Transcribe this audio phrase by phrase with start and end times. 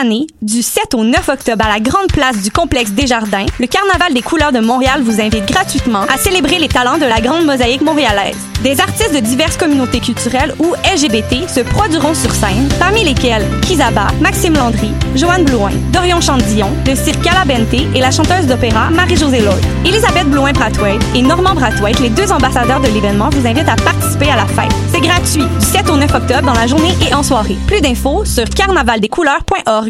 [0.00, 4.14] année, du 7 au 9 octobre à la grande place du complexe Desjardins, le Carnaval
[4.14, 7.82] des couleurs de Montréal vous invite gratuitement à célébrer les talents de la grande mosaïque
[7.82, 8.36] montréalaise.
[8.62, 14.08] Des artistes de diverses communautés culturelles ou LGBT se produiront sur scène, parmi lesquels Kizaba,
[14.20, 19.64] Maxime Landry, Joanne Blouin, Dorion Chandillon, le cirque Calabente et la chanteuse d'opéra Marie-Josée Lloyd.
[19.84, 24.36] Elisabeth Blouin-Brathwaite et Normand Brathwaite, les deux ambassadeurs de l'événement, vous invitent à participer à
[24.36, 24.72] la fête.
[24.92, 27.56] C'est gratuit, du 7 au 9 octobre dans la journée et en soirée.
[27.66, 29.89] Plus d'infos sur carnavaldescouleurs.org.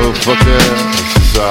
[0.00, 0.58] Oh fucker,
[1.14, 1.50] c'est ça.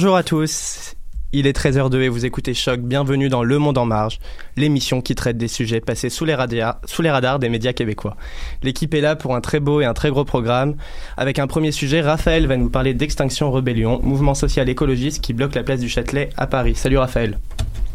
[0.00, 0.94] Bonjour à tous.
[1.32, 2.78] Il est 13h02 et vous écoutez Choc.
[2.78, 4.20] Bienvenue dans Le Monde en Marge,
[4.54, 8.16] l'émission qui traite des sujets passés sous les, radars, sous les radars des médias québécois.
[8.62, 10.76] L'équipe est là pour un très beau et un très gros programme.
[11.16, 15.56] Avec un premier sujet, Raphaël va nous parler d'Extinction Rebellion, mouvement social écologiste qui bloque
[15.56, 16.76] la place du Châtelet à Paris.
[16.76, 17.36] Salut Raphaël.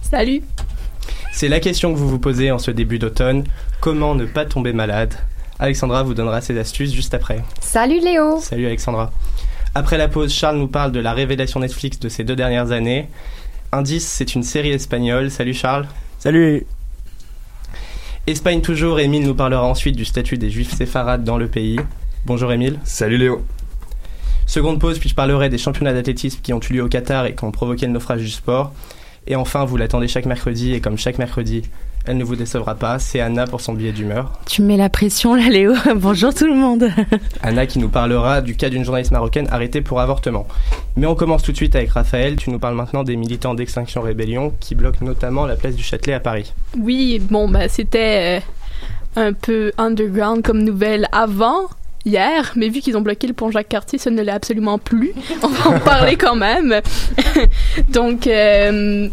[0.02, 0.42] Salut.
[1.32, 3.46] C'est la question que vous vous posez en ce début d'automne.
[3.80, 5.14] Comment ne pas tomber malade?
[5.58, 7.42] Alexandra vous donnera ses astuces juste après.
[7.62, 8.42] Salut Léo.
[8.42, 9.10] Salut Alexandra.
[9.76, 13.10] Après la pause, Charles nous parle de la révélation Netflix de ces deux dernières années.
[13.72, 15.32] Indice, c'est une série espagnole.
[15.32, 15.88] Salut Charles.
[16.20, 16.68] Salut.
[18.28, 21.80] Espagne toujours, Émile nous parlera ensuite du statut des juifs séfarades dans le pays.
[22.26, 22.80] Bonjour Émile.
[22.84, 23.44] Salut Léo.
[24.46, 27.34] Seconde pause, puis je parlerai des championnats d'athlétisme qui ont eu lieu au Qatar et
[27.34, 28.74] qui ont provoqué le naufrage du sport.
[29.26, 31.64] Et enfin, vous l'attendez chaque mercredi, et comme chaque mercredi,
[32.06, 34.34] elle ne vous décevra pas, c'est Anna pour son billet d'humeur.
[34.46, 35.74] Tu me mets la pression là Léo.
[35.96, 36.90] Bonjour tout le monde.
[37.42, 40.46] Anna qui nous parlera du cas d'une journaliste marocaine arrêtée pour avortement.
[40.98, 42.36] Mais on commence tout de suite avec Raphaël.
[42.36, 46.14] Tu nous parles maintenant des militants d'Extinction Rébellion qui bloquent notamment la place du Châtelet
[46.14, 46.54] à Paris.
[46.78, 48.42] Oui, bon bah c'était
[49.18, 51.70] euh, un peu underground comme nouvelle avant
[52.06, 55.14] hier, mais vu qu'ils ont bloqué le pont Jacques-Cartier, ça ne l'est absolument plus.
[55.42, 56.82] On va en parler quand même.
[57.90, 59.08] Donc euh,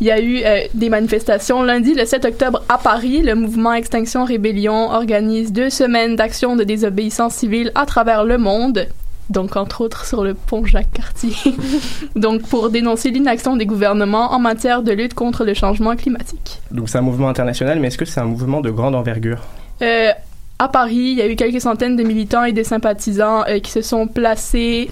[0.00, 1.62] il y a eu euh, des manifestations.
[1.62, 6.64] Lundi, le 7 octobre, à Paris, le mouvement Extinction Rébellion organise deux semaines d'action de
[6.64, 8.86] désobéissance civile à travers le monde.
[9.28, 11.34] Donc, entre autres, sur le pont Jacques-Cartier.
[12.16, 16.60] Donc, pour dénoncer l'inaction des gouvernements en matière de lutte contre le changement climatique.
[16.72, 19.42] Donc c'est un mouvement international, mais est-ce que c'est un mouvement de grande envergure?
[19.82, 20.10] Euh,
[20.58, 23.70] à Paris, il y a eu quelques centaines de militants et de sympathisants euh, qui
[23.70, 24.90] se sont placés,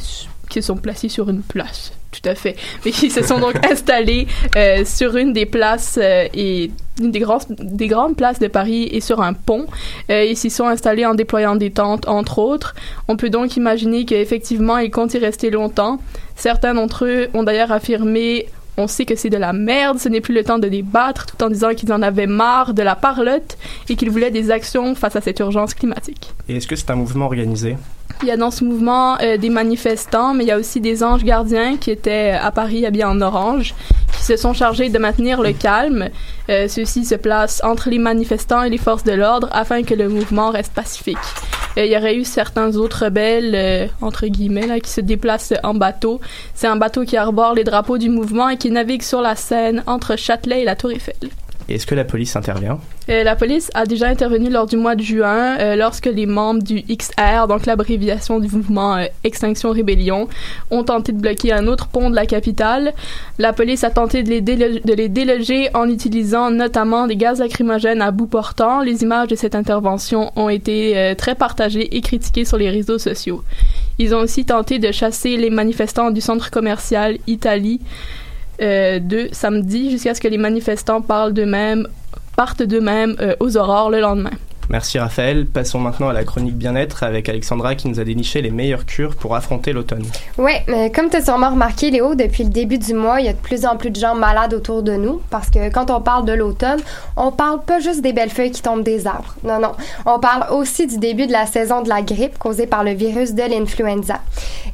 [0.49, 1.93] qui se sont placés sur une place.
[2.11, 2.57] Tout à fait.
[2.85, 4.27] Mais qui se sont donc installés
[4.57, 6.71] euh, sur une des places euh, et
[7.01, 9.67] une des, grands, des grandes places de Paris et sur un pont.
[10.11, 12.75] Euh, ils s'y sont installés en déployant des tentes, entre autres.
[13.09, 16.01] On peut donc imaginer qu'effectivement, ils comptent y rester longtemps.
[16.35, 18.47] Certains d'entre eux ont d'ailleurs affirmé
[18.81, 21.43] on sait que c'est de la merde, ce n'est plus le temps de débattre, tout
[21.43, 23.59] en disant qu'ils en avaient marre de la parlotte
[23.89, 26.33] et qu'ils voulaient des actions face à cette urgence climatique.
[26.49, 27.77] Et est-ce que c'est un mouvement organisé?
[28.23, 31.05] Il y a dans ce mouvement euh, des manifestants, mais il y a aussi des
[31.05, 33.75] anges gardiens qui étaient à Paris habillés en orange,
[34.13, 36.09] qui se sont chargés de maintenir le calme.
[36.49, 40.09] Euh, Ceux-ci se placent entre les manifestants et les forces de l'ordre afin que le
[40.09, 41.17] mouvement reste pacifique.
[41.77, 45.55] Euh, il y aurait eu certains autres rebelles, euh, entre guillemets, là, qui se déplacent
[45.63, 46.21] en bateau.
[46.55, 49.85] C'est un bateau qui arbore les drapeaux du mouvement et qui navigue sur la Seine
[49.87, 51.31] entre Châtelet et la Tour Eiffel.
[51.69, 52.81] Est-ce que la police intervient?
[53.11, 56.63] Euh, la police a déjà intervenu lors du mois de juin euh, lorsque les membres
[56.63, 60.29] du XR, donc l'abréviation du mouvement euh, Extinction Rébellion,
[60.71, 62.93] ont tenté de bloquer un autre pont de la capitale.
[63.39, 64.29] La police a tenté de
[64.95, 68.83] les, déloger en utilisant notamment des gaz lacrymogènes à bout portant.
[68.83, 73.43] Les images de cette intervention ont été très partagées et critiquées sur les réseaux sociaux.
[73.99, 77.81] Ils ont aussi tenté de chasser les manifestants du centre commercial Italie
[78.61, 81.87] de samedi jusqu'à ce que les manifestants parlent d'eux-mêmes,
[82.39, 84.31] partent d'eux-mêmes euh, aux aurores le lendemain.
[84.71, 85.47] Merci Raphaël.
[85.47, 89.17] Passons maintenant à la chronique bien-être avec Alexandra qui nous a déniché les meilleures cures
[89.17, 90.05] pour affronter l'automne.
[90.37, 93.29] Ouais, mais comme tu as sûrement remarqué, Léo, depuis le début du mois, il y
[93.31, 96.03] a de plus en plus de gens malades autour de nous parce que quand on
[96.03, 96.81] parle de l'automne,
[97.17, 99.35] on parle pas juste des belles feuilles qui tombent des arbres.
[99.43, 99.73] Non, non.
[100.05, 103.33] On parle aussi du début de la saison de la grippe causée par le virus
[103.33, 104.21] de l'influenza.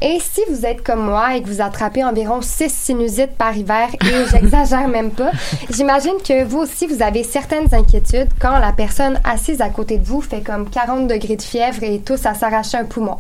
[0.03, 3.89] Et si vous êtes comme moi et que vous attrapez environ 6 sinusites par hiver,
[3.95, 5.31] et j'exagère même pas,
[5.71, 10.05] j'imagine que vous aussi, vous avez certaines inquiétudes quand la personne assise à côté de
[10.05, 13.17] vous fait comme 40 degrés de fièvre et tous à s'arracher un poumon.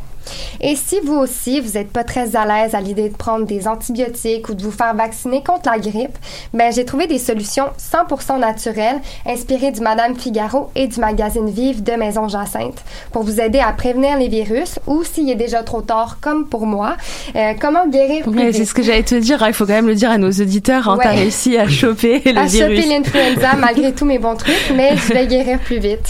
[0.60, 3.66] Et si vous aussi, vous n'êtes pas très à l'aise à l'idée de prendre des
[3.68, 6.16] antibiotiques ou de vous faire vacciner contre la grippe,
[6.52, 11.82] ben j'ai trouvé des solutions 100% naturelles inspirées du Madame Figaro et du magazine Vive
[11.82, 12.82] de Maison Jacinthe
[13.12, 16.66] pour vous aider à prévenir les virus ou s'il est déjà trop tard, comme pour
[16.66, 16.96] moi,
[17.36, 19.42] euh, comment guérir plus c'est ce que j'allais te dire.
[19.42, 20.88] hein, Il faut quand même le dire à nos auditeurs.
[20.88, 21.04] Hein, Ouais.
[21.04, 22.88] T'as réussi à choper le à choper virus.
[22.88, 26.08] l'influenza malgré tous mes bons trucs, mais je vais guérir plus vite.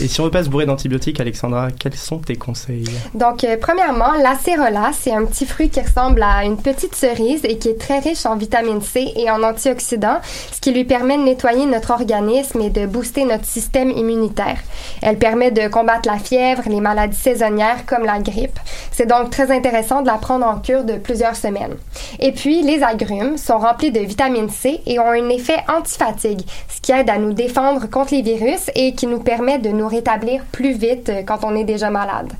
[0.00, 2.84] Et si on veut pas se bourrer d'antibiotiques, Alexandra, quels sont tes conseils?
[3.14, 7.58] Donc, euh, premièrement, l'acérola, c'est un petit fruit qui ressemble à une petite cerise et
[7.58, 10.20] qui est très riche en vitamine C et en antioxydants,
[10.52, 14.58] ce qui lui permet de nettoyer notre organisme et de booster notre système immunitaire.
[15.02, 18.58] Elle permet de combattre la fièvre, les maladies saisonnières comme la grippe.
[18.90, 21.76] C'est donc très intéressant de la prendre en cure de plusieurs semaines.
[22.18, 26.80] Et puis, les agrumes sont remplis de vitamine C et ont un effet antifatigue, ce
[26.80, 30.44] qui aide à nous défendre contre les virus et qui nous permet de nous rétablir
[30.52, 32.32] plus vite euh, quand on est déjà malade.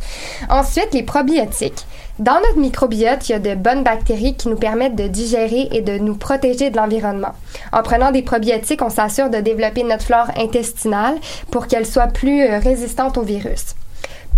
[0.48, 1.86] Ensuite, les probiotiques.
[2.18, 5.80] Dans notre microbiote, il y a de bonnes bactéries qui nous permettent de digérer et
[5.80, 7.34] de nous protéger de l'environnement.
[7.72, 11.16] En prenant des probiotiques, on s'assure de développer notre flore intestinale
[11.50, 13.74] pour qu'elle soit plus euh, résistante au virus.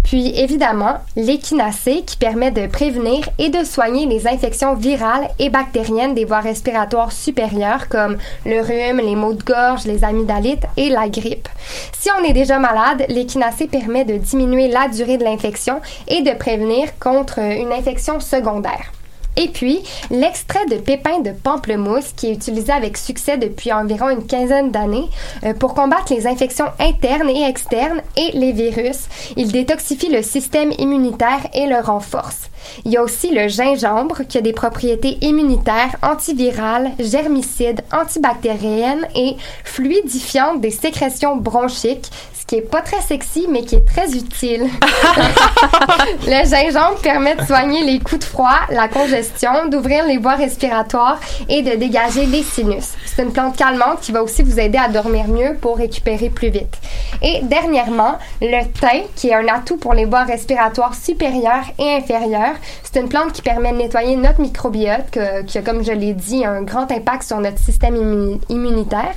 [0.02, 6.14] Puis évidemment, l'échinacée qui permet de prévenir et de soigner les infections virales et bactériennes
[6.14, 11.08] des voies respiratoires supérieures comme le rhume, les maux de gorge, les amygdalites et la
[11.08, 11.48] grippe.
[11.92, 16.36] Si on est déjà malade, l'échinacée permet de diminuer la durée de l'infection et de
[16.36, 18.92] prévenir contre une infection secondaire.
[19.36, 24.26] Et puis, l'extrait de pépins de pamplemousse qui est utilisé avec succès depuis environ une
[24.26, 25.08] quinzaine d'années
[25.44, 29.08] euh, pour combattre les infections internes et externes et les virus.
[29.36, 32.51] Il détoxifie le système immunitaire et le renforce.
[32.84, 39.36] Il y a aussi le gingembre qui a des propriétés immunitaires, antivirales, germicides, antibactériennes et
[39.64, 44.68] fluidifiantes des sécrétions bronchiques, ce qui est pas très sexy mais qui est très utile.
[46.26, 51.20] le gingembre permet de soigner les coups de froid, la congestion, d'ouvrir les voies respiratoires
[51.48, 52.92] et de dégager les sinus.
[53.06, 56.50] C'est une plante calmante qui va aussi vous aider à dormir mieux pour récupérer plus
[56.50, 56.78] vite.
[57.22, 62.51] Et dernièrement, le thym, qui est un atout pour les voies respiratoires supérieures et inférieures.
[62.82, 66.44] C'est une plante qui permet de nettoyer notre microbiote, qui a, comme je l'ai dit,
[66.44, 69.14] un grand impact sur notre système immu- immunitaire.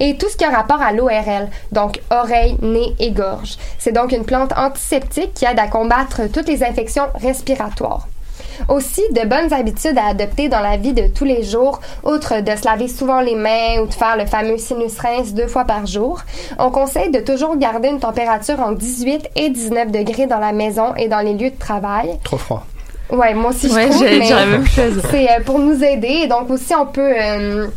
[0.00, 3.56] Et tout ce qui a rapport à l'ORL, donc oreille, nez et gorge.
[3.78, 8.08] C'est donc une plante antiseptique qui aide à combattre toutes les infections respiratoires.
[8.68, 12.54] Aussi, de bonnes habitudes à adopter dans la vie de tous les jours, outre de
[12.54, 15.86] se laver souvent les mains ou de faire le fameux sinus rince deux fois par
[15.86, 16.20] jour,
[16.58, 20.94] on conseille de toujours garder une température entre 18 et 19 degrés dans la maison
[20.96, 22.16] et dans les lieux de travail.
[22.22, 22.64] Trop froid.
[23.10, 25.02] Ouais, moi aussi je Ouais, trouve, la même chose.
[25.10, 26.22] c'est euh, pour nous aider.
[26.24, 27.12] Et donc aussi, on peut...
[27.20, 27.68] euh,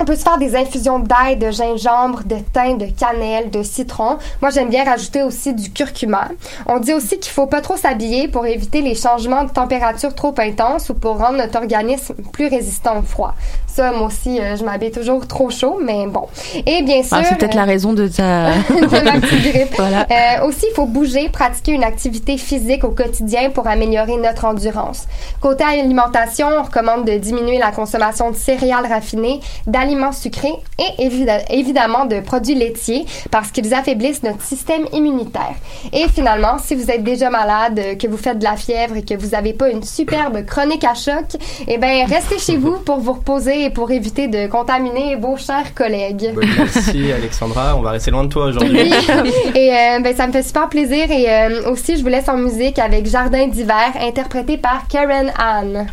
[0.00, 4.18] on peut se faire des infusions d'ail, de gingembre, de thym, de cannelle, de citron.
[4.40, 6.28] Moi, j'aime bien rajouter aussi du curcuma.
[6.66, 10.34] On dit aussi qu'il faut pas trop s'habiller pour éviter les changements de température trop
[10.38, 13.36] intenses ou pour rendre notre organisme plus résistant au froid.
[13.74, 16.26] Ça, moi aussi, euh, je m'habille toujours trop chaud, mais bon.
[16.66, 17.16] Et bien sûr...
[17.16, 18.50] Ah, c'est peut-être euh, la raison de ta.
[18.68, 19.74] de ma petite grippe.
[19.78, 20.06] Voilà.
[20.10, 25.06] Euh, aussi, il faut bouger, pratiquer une activité physique au quotidien pour améliorer notre endurance.
[25.40, 31.06] Côté alimentation, on recommande de diminuer la consommation de céréales raffinées, d'aliments sucrés et
[31.48, 35.54] évidemment de produits laitiers parce qu'ils affaiblissent notre système immunitaire.
[35.94, 39.14] Et finalement, si vous êtes déjà malade, que vous faites de la fièvre et que
[39.14, 41.24] vous n'avez pas une superbe chronique à choc,
[41.66, 45.74] eh bien, restez chez vous pour vous reposer et pour éviter de contaminer vos chers
[45.74, 46.32] collègues.
[46.56, 48.92] Merci Alexandra, on va rester loin de toi aujourd'hui.
[48.92, 49.32] Oui.
[49.54, 51.10] et euh, ben, ça me fait super plaisir.
[51.10, 55.86] Et euh, aussi, je vous laisse en musique avec Jardin d'hiver, interprété par Karen Anne.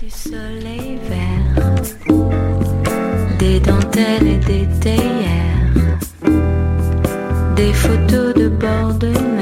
[0.00, 1.74] du soleil vert,
[3.38, 5.74] des dentelles et des théières,
[7.56, 9.37] des photos de bord de mer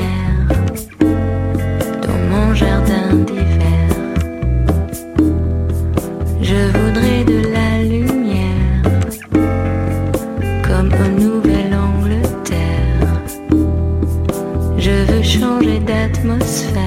[16.27, 16.86] changer d'atmosphère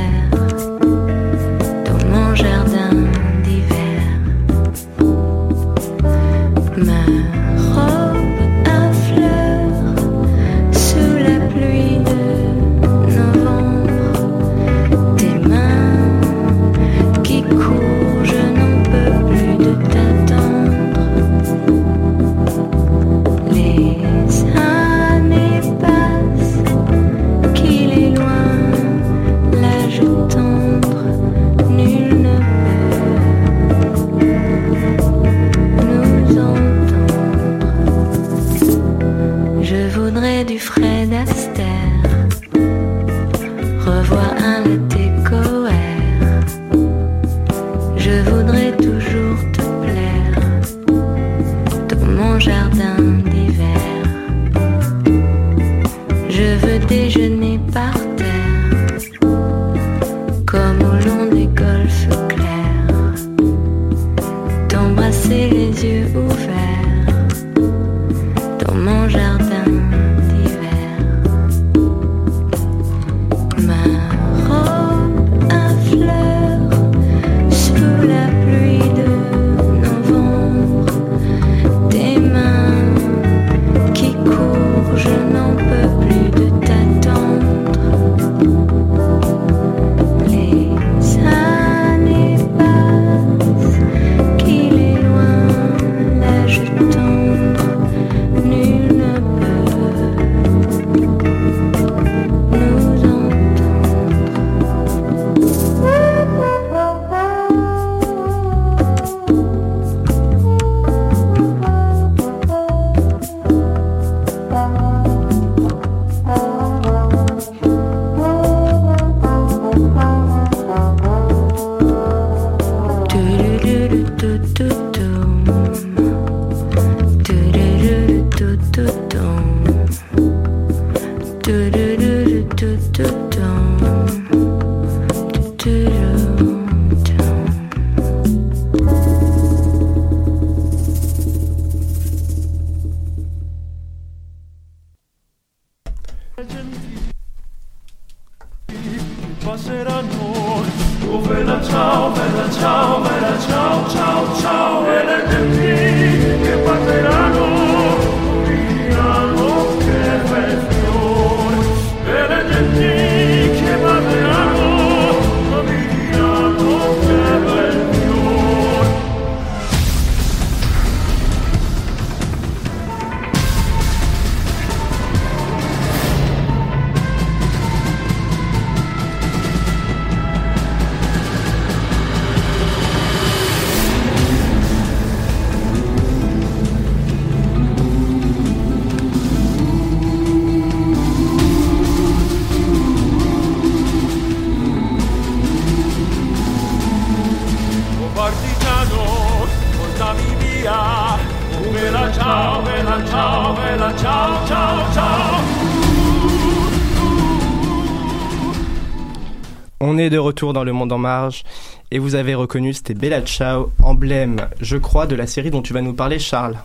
[210.39, 211.43] retour dans le monde en marge
[211.91, 215.73] et vous avez reconnu, c'était Bella Ciao, emblème, je crois, de la série dont tu
[215.73, 216.55] vas nous parler, Charles.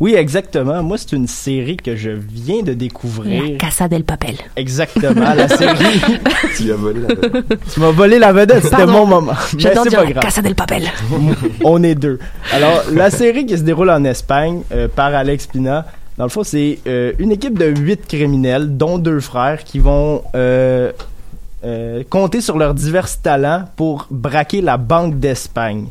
[0.00, 0.82] Oui, exactement.
[0.82, 3.42] Moi, c'est une série que je viens de découvrir.
[3.42, 4.36] La Casa del Papel.
[4.56, 6.00] Exactement, la série.
[6.56, 7.58] tu lui as volé la vedette.
[7.74, 9.34] Tu m'as volé la vedette, c'était mon moment.
[9.52, 10.24] Mais J'adore dire pas la grave.
[10.24, 10.84] Casa del Papel.
[11.64, 12.18] On est deux.
[12.52, 15.84] Alors, la série qui se déroule en Espagne euh, par Alex Pina,
[16.16, 20.22] dans le fond, c'est euh, une équipe de huit criminels, dont deux frères, qui vont
[20.34, 20.92] euh,
[21.64, 25.86] euh, compter sur leurs divers talents pour braquer la Banque d'Espagne.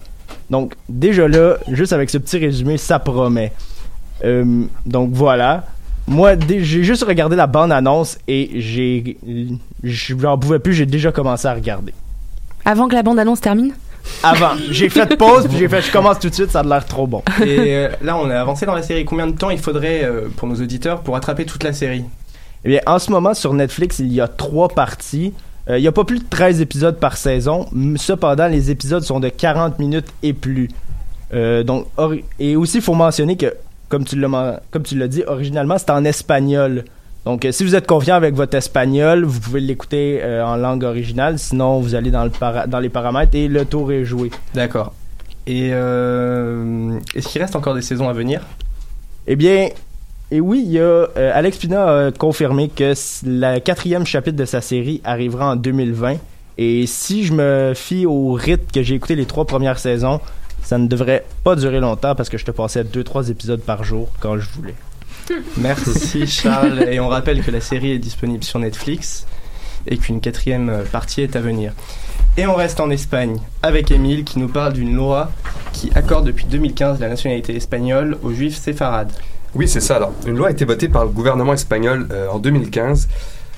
[0.50, 3.52] Donc, déjà là, juste avec ce petit résumé, ça promet.
[4.24, 5.66] Euh, donc voilà.
[6.08, 9.18] Moi, j'ai juste regardé la bande-annonce et j'ai...
[9.84, 11.94] J'en pouvais plus, j'ai déjà commencé à regarder.
[12.64, 13.74] Avant que la bande-annonce termine?
[14.24, 16.86] Avant, j'ai fait pause, puis j'ai fait je commence tout de suite, ça a l'air
[16.86, 17.22] trop bon.
[17.42, 19.04] Et euh, là, on a avancé dans la série.
[19.06, 22.06] Combien de temps il faudrait euh, pour nos auditeurs pour attraper toute la série?
[22.64, 25.34] Eh bien, en ce moment, sur Netflix, il y a trois parties.
[25.70, 27.66] Euh, il n'y a pas plus de 13 épisodes par saison.
[27.98, 30.70] Cependant, les épisodes sont de 40 minutes et plus.
[31.34, 31.88] Euh, donc,
[32.40, 33.54] et aussi, il faut mentionner que,
[33.90, 36.86] comme tu l'as men- comme tu l'as dit, originalement, c'est en espagnol.
[37.26, 40.84] Donc, euh, si vous êtes confiant avec votre espagnol, vous pouvez l'écouter euh, en langue
[40.86, 41.38] originale.
[41.38, 44.32] Sinon, vous allez dans, le para- dans les paramètres et le tour est joué.
[44.54, 44.94] D'accord.
[45.46, 48.42] Et euh, est-ce qu'il reste encore des saisons à venir?
[49.28, 49.68] Eh bien,
[50.30, 52.94] et oui, il y a, euh, Alex Pina a confirmé que
[53.26, 56.18] le quatrième chapitre de sa série arrivera en 2020.
[56.58, 60.20] Et si je me fie au rythme que j'ai écouté les trois premières saisons,
[60.64, 63.84] ça ne devrait pas durer longtemps parce que je te passais deux, trois épisodes par
[63.84, 64.76] jour quand je voulais.
[65.58, 66.84] Merci Charles.
[66.90, 69.26] Et on rappelle que la série est disponible sur Netflix
[69.86, 71.72] et qu'une quatrième euh, partie est à venir.
[72.36, 75.32] Et on reste en Espagne avec Émile qui nous parle d'une loi
[75.72, 79.14] qui accorde depuis 2015 la nationalité espagnole aux juifs séfarades.
[79.56, 79.96] Oui, c'est ça.
[79.96, 83.08] Alors, une loi a été votée par le gouvernement espagnol euh, en 2015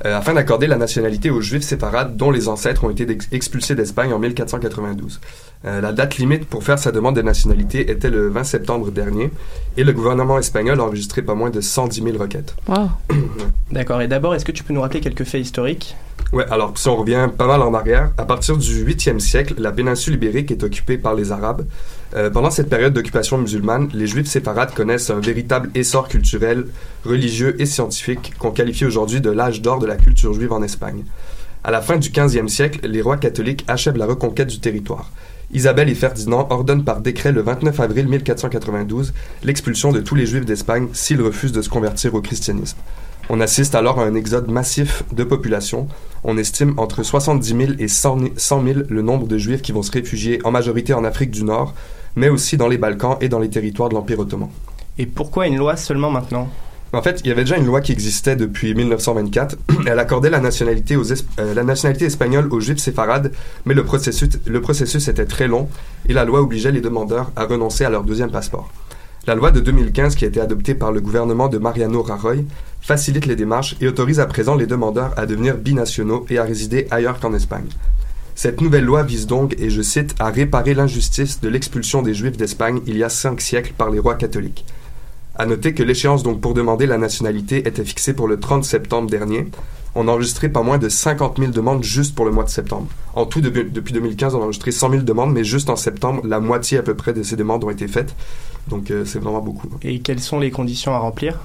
[0.06, 3.76] euh, afin d'accorder la nationalité aux juifs séfarades dont les ancêtres ont été ex- expulsés
[3.76, 5.20] d'Espagne en 1492.
[5.66, 9.30] Euh, la date limite pour faire sa demande de nationalité était le 20 septembre dernier
[9.76, 12.56] et le gouvernement espagnol a enregistré pas moins de 110 000 requêtes.
[13.74, 14.02] D'accord.
[14.02, 15.98] Et d'abord, est-ce que tu peux nous rappeler quelques faits historiques?
[16.32, 19.72] Ouais, alors si on revient pas mal en arrière, à partir du 8e siècle, la
[19.72, 21.66] péninsule ibérique est occupée par les Arabes.
[22.16, 26.68] Euh, pendant cette période d'occupation musulmane, les Juifs séfarades connaissent un véritable essor culturel,
[27.04, 31.04] religieux et scientifique qu'on qualifie aujourd'hui de l'âge d'or de la culture juive en Espagne.
[31.64, 35.12] À la fin du 15e siècle, les rois catholiques achèvent la reconquête du territoire.
[35.52, 40.46] Isabelle et Ferdinand ordonnent par décret le 29 avril 1492 l'expulsion de tous les Juifs
[40.46, 42.78] d'Espagne s'ils refusent de se convertir au christianisme.
[43.32, 45.88] On assiste alors à un exode massif de population.
[46.24, 49.92] On estime entre 70 000 et 100 000 le nombre de Juifs qui vont se
[49.92, 51.76] réfugier en majorité en Afrique du Nord,
[52.16, 54.50] mais aussi dans les Balkans et dans les territoires de l'Empire ottoman.
[54.98, 56.50] Et pourquoi une loi seulement maintenant?
[56.92, 59.58] En fait, il y avait déjà une loi qui existait depuis 1924.
[59.86, 63.32] Elle accordait la nationalité, aux euh, la nationalité espagnole aux juifs séfarades,
[63.66, 65.70] mais le processus, le processus était très long
[66.08, 68.72] et la loi obligeait les demandeurs à renoncer à leur deuxième passeport.
[69.30, 72.48] La loi de 2015, qui a été adoptée par le gouvernement de Mariano Rajoy,
[72.82, 76.88] facilite les démarches et autorise à présent les demandeurs à devenir binationaux et à résider
[76.90, 77.68] ailleurs qu'en Espagne.
[78.34, 82.38] Cette nouvelle loi vise donc, et je cite, à réparer l'injustice de l'expulsion des Juifs
[82.38, 84.66] d'Espagne il y a cinq siècles par les rois catholiques.
[85.36, 89.46] À noter que l'échéance pour demander la nationalité était fixée pour le 30 septembre dernier.
[89.94, 92.88] On a enregistré pas moins de 50 000 demandes juste pour le mois de septembre.
[93.14, 96.24] En tout, depuis, depuis 2015, on a enregistré 100 000 demandes, mais juste en septembre,
[96.26, 98.16] la moitié à peu près de ces demandes ont été faites.
[98.68, 99.68] Donc euh, c'est vraiment beaucoup.
[99.82, 101.40] Et quelles sont les conditions à remplir?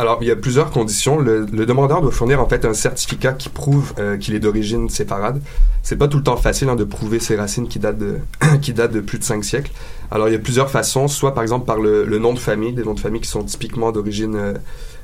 [0.00, 1.18] Alors, il y a plusieurs conditions.
[1.18, 4.88] Le, le demandeur doit fournir en fait un certificat qui prouve euh, qu'il est d'origine
[4.88, 5.42] séfarade.
[5.82, 8.18] C'est pas tout le temps facile hein, de prouver ses racines qui datent de,
[8.62, 9.72] qui datent de plus de cinq siècles.
[10.12, 12.72] Alors, il y a plusieurs façons, soit par exemple par le, le nom de famille,
[12.72, 14.54] des noms de famille qui sont typiquement d'origine euh,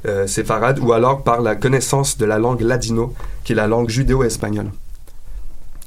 [0.06, 3.88] euh, séfarade, ou alors par la connaissance de la langue ladino, qui est la langue
[3.88, 4.70] judéo-espagnole.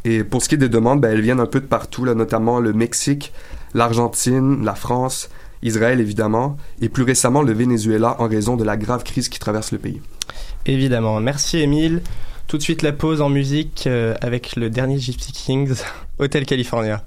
[0.03, 2.13] Et pour ce qui est des demandes, ben, elles viennent un peu de partout, là,
[2.13, 3.31] notamment le Mexique,
[3.73, 5.29] l'Argentine, la France,
[5.63, 9.71] Israël évidemment, et plus récemment le Venezuela en raison de la grave crise qui traverse
[9.71, 10.01] le pays.
[10.65, 11.19] Évidemment.
[11.19, 12.01] Merci Émile.
[12.47, 15.75] Tout de suite la pause en musique euh, avec le dernier Gypsy Kings,
[16.19, 17.03] Hotel California.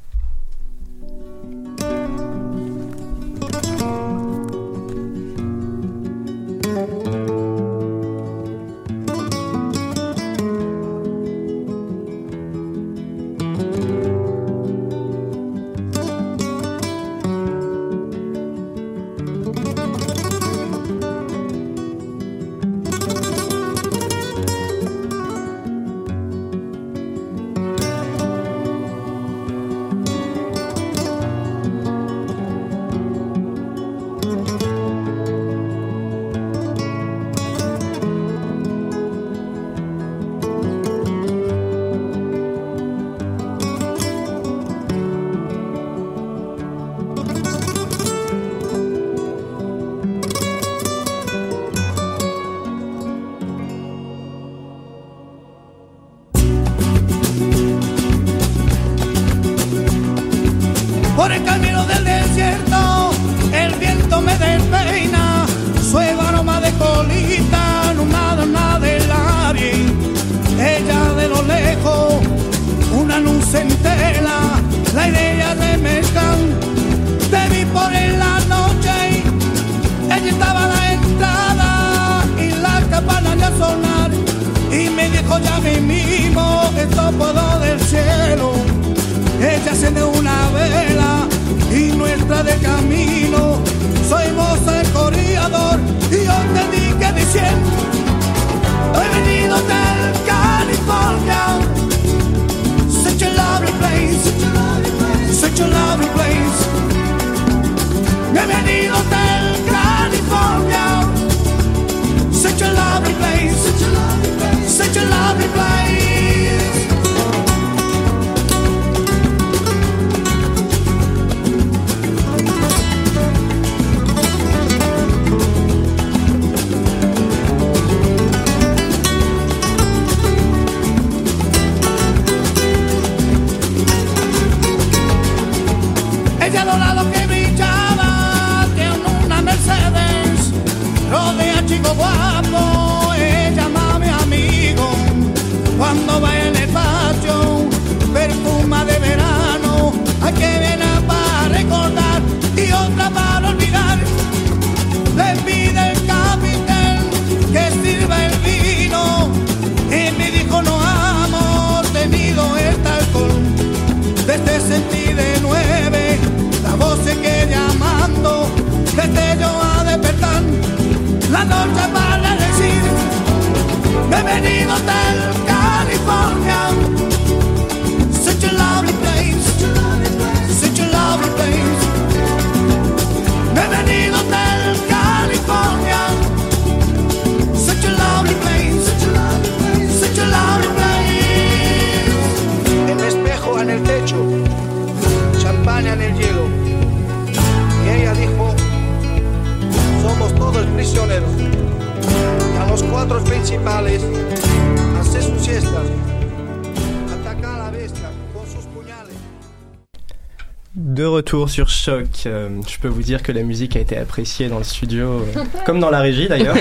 [210.76, 214.48] De retour sur Choc, euh, je peux vous dire que la musique a été appréciée
[214.48, 216.54] dans le studio, euh, comme dans la régie d'ailleurs.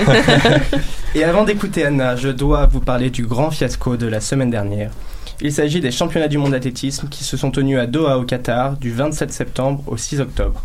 [1.14, 4.90] Et avant d'écouter Anna, je dois vous parler du grand fiasco de la semaine dernière.
[5.40, 8.76] Il s'agit des championnats du monde d'athlétisme qui se sont tenus à Doha au Qatar
[8.78, 10.60] du 27 septembre au 6 octobre.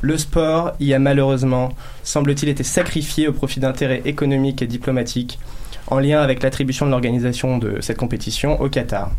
[0.00, 1.68] Le sport y a malheureusement,
[2.02, 5.38] semble-t-il, été sacrifié au profit d'intérêts économiques et diplomatiques
[5.86, 9.12] en lien avec l'attribution de l'organisation de cette compétition au Qatar.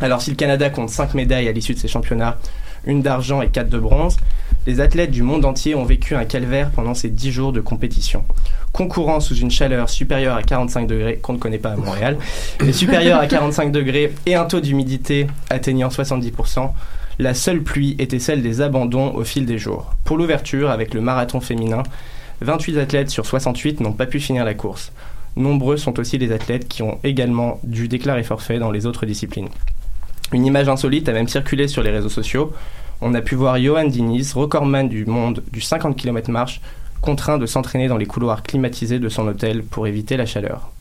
[0.00, 2.38] Alors si le Canada compte 5 médailles à l'issue de ces championnats,
[2.86, 4.16] une d'argent et 4 de bronze,
[4.66, 8.24] les athlètes du monde entier ont vécu un calvaire pendant ces 10 jours de compétition.
[8.72, 12.16] Concourant sous une chaleur supérieure à 45 degrés, qu'on ne connaît pas à Montréal,
[12.64, 16.70] mais supérieure à 45 degrés et un taux d'humidité atteignant 70%,
[17.18, 19.94] la seule pluie était celle des abandons au fil des jours.
[20.04, 21.82] Pour l'ouverture, avec le marathon féminin,
[22.40, 24.92] 28 athlètes sur 68 n'ont pas pu finir la course.
[25.36, 29.48] Nombreux sont aussi les athlètes qui ont également dû déclarer forfait dans les autres disciplines.
[30.34, 32.52] Une image insolite a même circulé sur les réseaux sociaux.
[33.00, 36.60] On a pu voir Johan Diniz, recordman du monde du 50 km marche,
[37.00, 40.72] contraint de s'entraîner dans les couloirs climatisés de son hôtel pour éviter la chaleur.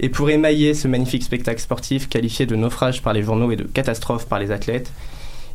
[0.00, 3.64] Et pour émailler ce magnifique spectacle sportif qualifié de naufrage par les journaux et de
[3.64, 4.90] catastrophe par les athlètes,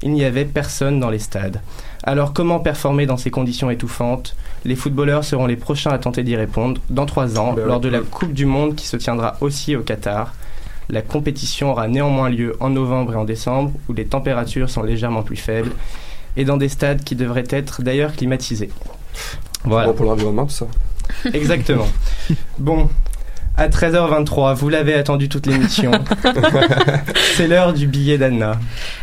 [0.03, 1.61] il n'y avait personne dans les stades.
[2.03, 4.35] Alors comment performer dans ces conditions étouffantes?
[4.65, 7.89] Les footballeurs seront les prochains à tenter d'y répondre dans trois ans, Ben lors de
[7.89, 10.35] la Coupe du Monde qui se tiendra aussi au Qatar.
[10.91, 15.23] La compétition aura néanmoins lieu en novembre et en décembre, où les températures sont légèrement
[15.23, 15.71] plus faibles,
[16.37, 18.69] et dans des stades qui devraient être d'ailleurs climatisés.
[19.63, 19.87] Voilà.
[19.87, 20.67] Bon pour l'environnement, tout ça.
[21.33, 21.87] Exactement.
[22.57, 22.89] Bon,
[23.57, 25.91] à 13h23, vous l'avez attendu toute l'émission.
[27.35, 28.59] C'est l'heure du billet d'Anna.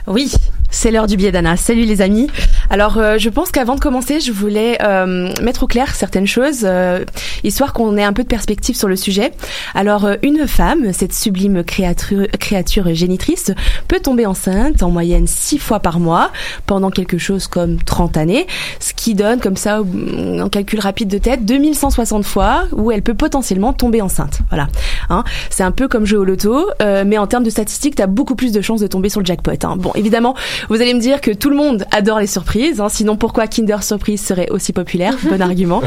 [0.06, 0.32] Oui,
[0.70, 1.56] c'est l'heure du billet d'Anna.
[1.56, 2.28] Salut les amis.
[2.70, 6.60] Alors, euh, je pense qu'avant de commencer, je voulais euh, mettre au clair certaines choses,
[6.64, 7.04] euh,
[7.44, 9.32] histoire qu'on ait un peu de perspective sur le sujet.
[9.74, 13.52] Alors, euh, une femme, cette sublime créature, créature génitrice,
[13.88, 16.30] peut tomber enceinte en moyenne six fois par mois
[16.66, 18.46] pendant quelque chose comme 30 années,
[18.80, 23.02] ce qui donne comme ça, mm, en calcul rapide de tête, 2160 fois où elle
[23.02, 24.40] peut potentiellement tomber enceinte.
[24.50, 24.68] Voilà.
[25.10, 28.02] Hein c'est un peu comme jouer au loto, euh, mais en termes de statistiques, tu
[28.02, 29.52] as beaucoup plus de chances de tomber sur le jackpot.
[29.64, 29.76] Hein.
[29.76, 30.34] Bon, évidemment,
[30.68, 33.82] vous allez me dire que tout le monde adore les surprises, hein, sinon pourquoi Kinder
[33.82, 35.14] Surprise serait aussi populaire?
[35.28, 35.82] Bon argument.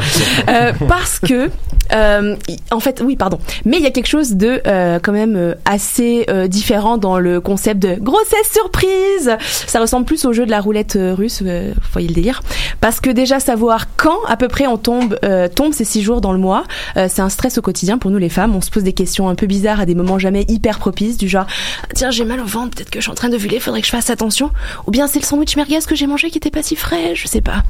[0.48, 1.50] Euh, parce que,
[1.92, 3.38] euh, y- en fait, oui, pardon.
[3.64, 7.18] Mais il y a quelque chose de euh, quand même euh, assez euh, différent dans
[7.18, 9.36] le concept de grossesse surprise.
[9.40, 12.42] Ça ressemble plus au jeu de la roulette euh, russe, euh, vous voyez le délire.
[12.80, 16.20] Parce que déjà savoir quand à peu près on tombe, euh, tombe ces six jours
[16.20, 16.64] dans le mois,
[16.96, 18.54] euh, c'est un stress au quotidien pour nous les femmes.
[18.54, 21.28] On se pose des questions un peu bizarres à des moments jamais hyper propices, du
[21.28, 21.46] genre
[21.94, 23.92] tiens j'ai mal au ventre, peut-être que je suis en train d'ovuler, faudrait que je
[23.92, 24.50] fasse attention.
[24.86, 27.26] Ou bien c'est le sandwich merguez que j'ai mangé qui était pas si frais, je
[27.26, 27.62] sais pas.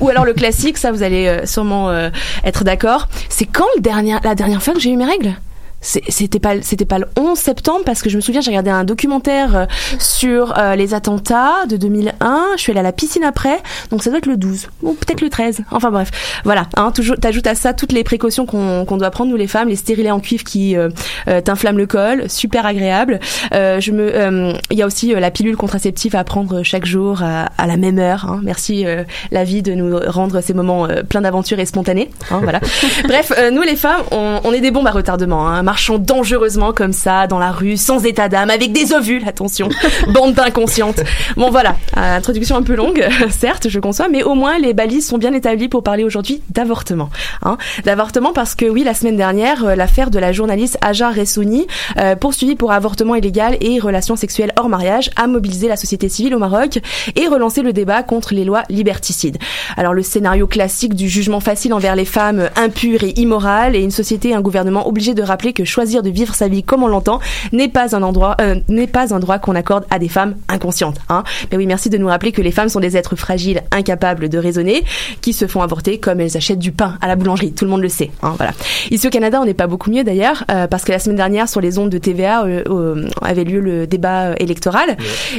[0.00, 2.10] ou, alors le classique, ça vous allez euh, sûrement euh,
[2.44, 3.08] être d'accord.
[3.28, 5.34] C'est quand la dernière fois que j'ai eu mes règles?
[5.80, 8.84] C'était pas c'était pas le 11 septembre parce que je me souviens j'ai regardé un
[8.84, 9.66] documentaire euh,
[9.98, 13.58] sur euh, les attentats de 2001 je suis allée à la piscine après.
[13.90, 16.10] Donc ça doit être le 12 ou peut-être le 13 enfin bref.
[16.44, 19.46] Voilà hein, toujours t'ajoutes à ça toutes les précautions qu'on qu'on doit prendre nous les
[19.46, 19.68] femmes.
[19.68, 20.88] Les stérilets en cuivre qui euh,
[21.28, 22.28] euh, t'inflamment le col.
[22.28, 23.20] Super agréable.
[23.54, 26.84] Euh, je me euh, il y a aussi euh, la pilule contraceptive à prendre chaque
[26.86, 28.40] jour à, à la même heure hein.
[28.42, 32.40] merci euh, la vie de nous rendre ces moments euh, pleins d'aventures et spontanés hein,
[32.42, 32.60] voilà.
[33.04, 36.72] Bref euh, nous les femmes on, on est des bombes à retardement hein, marchons dangereusement
[36.72, 39.68] comme ça dans la rue sans état d'âme avec des ovules attention
[40.08, 41.00] bande d'inconscientes.
[41.36, 41.76] Bon voilà.
[41.96, 45.32] Euh, introduction un peu longue certes je conçois mais au moins les balises sont bien
[45.32, 47.08] établies pour parler aujourd'hui d'avortement
[47.42, 47.56] hein.
[47.84, 52.16] d'avortement parce que oui la semaine dernière euh, l'affaire de la journaliste Aja Ressouni euh,
[52.16, 56.40] poursuivie pour avortement illégal et relations sexuelles hors mariage a mobilisé la société civile au
[56.40, 56.80] Maroc
[57.14, 59.38] et relancé le débat contre les lois liberticides.
[59.76, 63.92] Alors le scénario classique du jugement facile envers les femmes impures et immorales et une
[63.92, 66.88] société et un gouvernement obligés de rappeler que choisir de vivre sa vie comme on
[66.88, 67.20] l'entend
[67.52, 70.98] n'est pas un endroit euh, n'est pas un droit qu'on accorde à des femmes inconscientes
[71.08, 71.24] hein.
[71.50, 74.38] mais oui merci de nous rappeler que les femmes sont des êtres fragiles incapables de
[74.38, 74.84] raisonner
[75.20, 77.52] qui se font avorter comme elles achètent du pain à la boulangerie.
[77.52, 78.52] Tout le monde le sait hein, voilà.
[78.90, 81.48] Ici au Canada on n'est pas beaucoup mieux d'ailleurs euh, parce que la semaine dernière
[81.48, 84.96] sur les ondes de TVA euh, avait lieu le débat électoral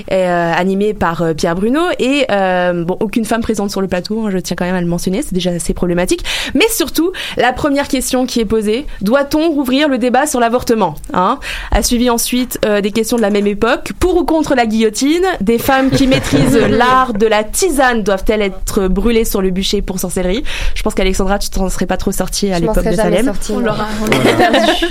[0.09, 4.55] animé par Pierre Bruno et bon aucune femme présente sur le plateau hein, je tiens
[4.55, 6.23] quand même à le mentionner c'est déjà assez problématique.
[6.53, 11.39] Mais surtout la première question qui est posée doit-on rouvrir le débat sur l'avortement hein
[11.71, 15.23] a suivi ensuite euh, des questions de la même époque pour ou contre la guillotine?
[15.39, 19.99] Des femmes qui maîtrisent l'art de la tisane doivent-elles être brûlées sur le bûcher pour
[19.99, 20.43] sorcellerie?
[20.75, 23.59] Je pense qu'Alexandra tu t'en serais pas trop sortie à l'époque de Salem sortie, On
[23.59, 24.85] l'aura on l'aura perdu.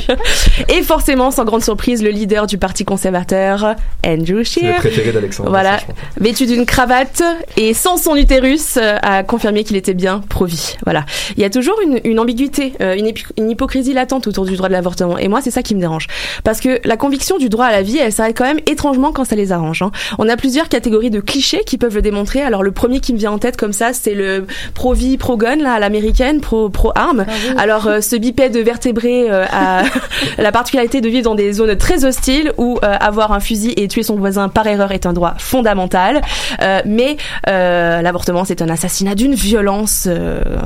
[0.68, 5.12] et forcément, sans grande surprise, le leader du parti conservateur, Andrew C'est le Scheer, préféré
[5.12, 5.50] d'Alexandre.
[5.50, 5.78] voilà,
[6.18, 7.22] vêtu d'une cravate
[7.56, 10.76] et sans son utérus, euh, a confirmé qu'il était bien pro-vie.
[10.84, 11.04] Voilà.
[11.36, 12.96] Il y a toujours une, une ambiguïté, euh,
[13.36, 15.09] une hypocrisie latente autour du droit de l'avortement.
[15.10, 15.18] Pardon.
[15.18, 16.06] Et moi, c'est ça qui me dérange.
[16.44, 19.24] Parce que la conviction du droit à la vie, elle s'arrête quand même étrangement quand
[19.24, 19.82] ça les arrange.
[19.82, 19.90] hein.
[20.18, 22.42] On a plusieurs catégories de clichés qui peuvent le démontrer.
[22.42, 25.74] Alors le premier qui me vient en tête comme ça, c'est le pro-vie, pro-gun, là,
[25.74, 27.24] à l'américaine, pro- pro-arme.
[27.56, 29.82] Alors euh, ce bipède vertébré euh, a
[30.38, 33.88] la particularité de vivre dans des zones très hostiles où euh, avoir un fusil et
[33.88, 36.20] tuer son voisin par erreur est un droit fondamental.
[36.62, 40.08] Euh, mais l'avortement, c'est un assassinat d'une violence,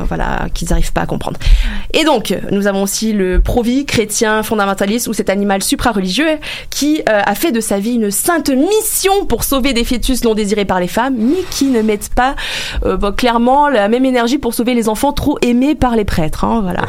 [0.09, 1.39] voilà, qu'ils n'arrivent pas à comprendre.
[1.93, 6.39] Et donc, nous avons aussi le pro-vie chrétien fondamentaliste ou cet animal supra-religieux
[6.71, 10.35] qui euh, a fait de sa vie une sainte mission pour sauver des fœtus non
[10.35, 12.35] désirés par les femmes, mais qui ne mettent pas
[12.85, 16.45] euh, bah, clairement la même énergie pour sauver les enfants trop aimés par les prêtres.
[16.45, 16.85] Hein, voilà.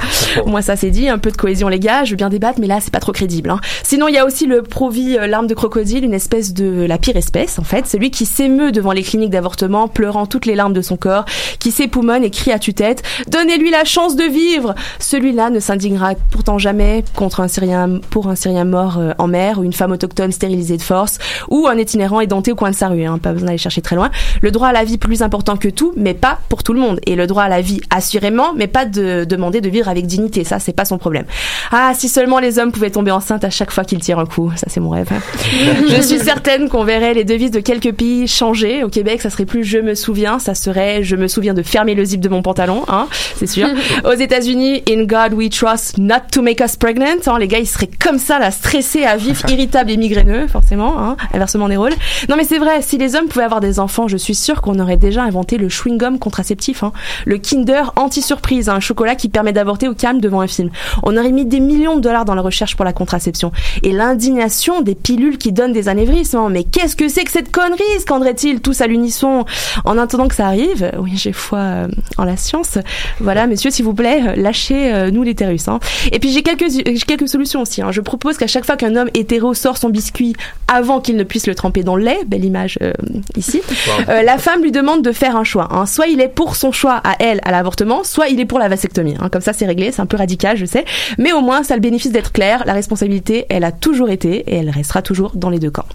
[0.45, 2.67] Moi, ça c'est dit, un peu de cohésion les gars, je veux bien débattre, mais
[2.67, 3.49] là c'est pas trop crédible.
[3.49, 3.59] Hein.
[3.83, 6.97] Sinon, il y a aussi le pro-vie euh, l'arme de crocodile, une espèce de la
[6.97, 10.73] pire espèce en fait, celui qui s'émeut devant les cliniques d'avortement, pleurant toutes les larmes
[10.73, 11.25] de son corps,
[11.59, 16.57] qui s'époumonne et crie à tue-tête Donnez-lui la chance de vivre Celui-là ne s'indignera pourtant
[16.57, 20.31] jamais contre un Syrien, pour un Syrien mort euh, en mer ou une femme autochtone
[20.31, 21.17] stérilisée de force
[21.49, 23.03] ou un itinérant édenté au coin de sa rue.
[23.03, 24.09] Hein, pas besoin d'aller chercher très loin.
[24.41, 26.99] Le droit à la vie plus important que tout, mais pas pour tout le monde.
[27.05, 30.43] Et le droit à la vie assurément, mais pas de demander de vivre avec dignité.
[30.43, 31.25] Ça, c'est pas son problème.
[31.71, 34.51] Ah, si seulement les hommes pouvaient tomber enceintes à chaque fois qu'ils tirent un coup.
[34.55, 35.07] Ça, c'est mon rêve.
[35.11, 35.19] hein.
[35.89, 38.83] Je suis certaine qu'on verrait les devises de quelques pays changer.
[38.83, 41.95] Au Québec, ça serait plus je me souviens, ça serait je me souviens de fermer
[41.95, 43.67] le zip de mon pantalon, hein, c'est sûr.
[44.05, 47.14] Aux États-Unis, in God we trust not to make us pregnant.
[47.27, 50.99] Hein, les gars, ils seraient comme ça, là, stressés, à vif, irritables et migraineux, forcément,
[50.99, 51.93] hein, inversement des rôles.
[52.29, 54.79] Non, mais c'est vrai, si les hommes pouvaient avoir des enfants, je suis sûre qu'on
[54.79, 56.91] aurait déjà inventé le chewing-gum contraceptif, hein,
[57.25, 60.69] le Kinder anti-surprise, un chocolat qui permet d'avorter au calme devant un film.
[61.03, 63.51] On aurait mis des millions de dollars dans la recherche pour la contraception.
[63.83, 66.49] Et l'indignation des pilules qui donnent des anévrismes.
[66.49, 69.45] Mais qu'est-ce que c'est que cette connerie scanderaient-ils tous à l'unisson
[69.85, 72.77] En attendant que ça arrive, oui, j'ai foi euh, en la science.
[73.19, 75.67] Voilà, messieurs, s'il vous plaît, euh, lâchez-nous l'hétérus.
[75.67, 75.79] Hein.
[76.11, 76.69] Et puis j'ai quelques,
[77.05, 77.81] quelques solutions aussi.
[77.81, 77.91] Hein.
[77.91, 80.35] Je propose qu'à chaque fois qu'un homme hétéro sort son biscuit
[80.67, 82.93] avant qu'il ne puisse le tremper dans le lait, belle image euh,
[83.37, 83.61] ici,
[84.09, 85.67] euh, la femme lui demande de faire un choix.
[85.71, 85.85] hein.
[85.85, 88.67] Soit il est pour son choix à elle, à l'avortement, soit il est pour la
[88.69, 89.15] vasectomie.
[89.19, 89.29] hein.
[89.29, 89.91] Comme ça, c'est réglé.
[89.91, 90.85] C'est un peu radical, je sais.
[91.17, 92.63] Mais au moins, ça a le bénéfice d'être clair.
[92.65, 95.85] La responsabilité, elle a toujours été et elle restera toujours dans les deux camps.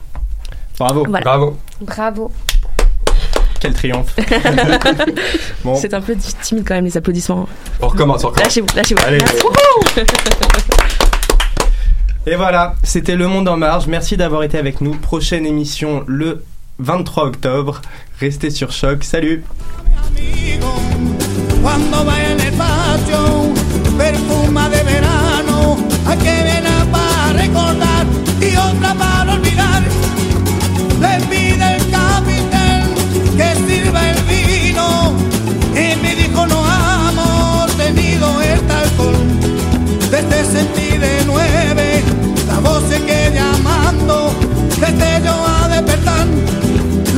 [0.79, 1.05] Bravo.
[1.09, 1.25] Voilà.
[1.25, 1.57] Bravo.
[1.81, 2.31] Bravo.
[3.61, 4.17] Quel triomphe.
[5.65, 5.75] Bon.
[5.75, 7.47] C'est un peu timide quand même les applaudissements.
[7.83, 8.45] On recommence, on recommence.
[8.47, 9.03] Lâchez-vous, lâchez-vous.
[9.07, 9.19] Allez.
[12.27, 13.87] Et voilà, c'était Le Monde en Marge.
[13.87, 14.95] Merci d'avoir été avec nous.
[14.95, 16.45] Prochaine émission le
[16.79, 17.81] 23 octobre.
[18.19, 19.05] Restez sur Choc.
[19.05, 19.43] Salut.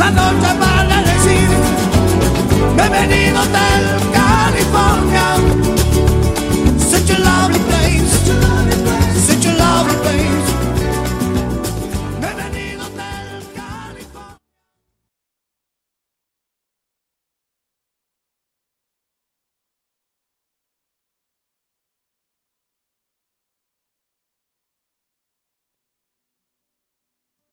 [0.03, 1.49] la noche para decir,
[2.77, 4.12] bienvenido tal.